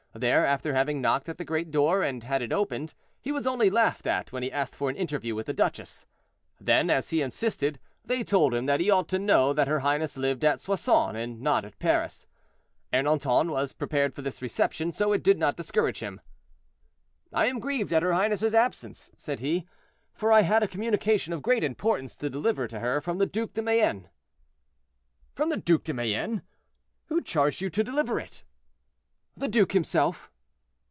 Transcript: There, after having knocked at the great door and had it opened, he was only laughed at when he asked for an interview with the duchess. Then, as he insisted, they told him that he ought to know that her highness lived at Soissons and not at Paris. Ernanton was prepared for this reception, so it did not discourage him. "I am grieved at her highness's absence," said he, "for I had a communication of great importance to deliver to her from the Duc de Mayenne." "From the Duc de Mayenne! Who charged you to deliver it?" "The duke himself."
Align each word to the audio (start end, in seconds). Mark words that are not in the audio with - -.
There, 0.13 0.45
after 0.45 0.73
having 0.73 0.99
knocked 0.99 1.29
at 1.29 1.37
the 1.37 1.45
great 1.45 1.71
door 1.71 2.03
and 2.03 2.21
had 2.21 2.41
it 2.41 2.51
opened, 2.51 2.93
he 3.21 3.31
was 3.31 3.47
only 3.47 3.69
laughed 3.69 4.05
at 4.05 4.29
when 4.33 4.43
he 4.43 4.51
asked 4.51 4.75
for 4.75 4.89
an 4.89 4.97
interview 4.97 5.33
with 5.33 5.45
the 5.45 5.53
duchess. 5.53 6.05
Then, 6.59 6.89
as 6.89 7.11
he 7.11 7.21
insisted, 7.21 7.79
they 8.03 8.21
told 8.21 8.53
him 8.53 8.65
that 8.65 8.81
he 8.81 8.89
ought 8.91 9.07
to 9.07 9.17
know 9.17 9.53
that 9.53 9.69
her 9.69 9.79
highness 9.79 10.17
lived 10.17 10.43
at 10.43 10.59
Soissons 10.59 11.15
and 11.15 11.39
not 11.39 11.63
at 11.63 11.79
Paris. 11.79 12.27
Ernanton 12.91 13.49
was 13.51 13.71
prepared 13.71 14.13
for 14.13 14.21
this 14.21 14.41
reception, 14.41 14.91
so 14.91 15.13
it 15.13 15.23
did 15.23 15.39
not 15.39 15.55
discourage 15.55 16.01
him. 16.01 16.19
"I 17.31 17.45
am 17.45 17.59
grieved 17.61 17.93
at 17.93 18.03
her 18.03 18.11
highness's 18.11 18.53
absence," 18.53 19.11
said 19.15 19.39
he, 19.39 19.65
"for 20.13 20.33
I 20.33 20.41
had 20.41 20.61
a 20.61 20.67
communication 20.67 21.31
of 21.31 21.41
great 21.41 21.63
importance 21.63 22.17
to 22.17 22.29
deliver 22.29 22.67
to 22.67 22.79
her 22.81 22.99
from 22.99 23.17
the 23.17 23.25
Duc 23.25 23.53
de 23.53 23.61
Mayenne." 23.61 24.09
"From 25.35 25.47
the 25.47 25.57
Duc 25.57 25.85
de 25.85 25.93
Mayenne! 25.93 26.41
Who 27.05 27.21
charged 27.21 27.61
you 27.61 27.69
to 27.69 27.81
deliver 27.83 28.19
it?" 28.19 28.43
"The 29.33 29.47
duke 29.47 29.71
himself." 29.71 30.27